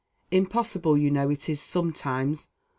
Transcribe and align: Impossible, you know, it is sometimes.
Impossible, 0.31 0.97
you 0.97 1.11
know, 1.11 1.29
it 1.29 1.47
is 1.47 1.61
sometimes. 1.61 2.49